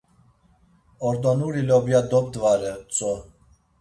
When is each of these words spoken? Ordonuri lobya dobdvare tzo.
Ordonuri 1.09 1.61
lobya 1.69 2.01
dobdvare 2.15 2.73
tzo. 2.91 3.13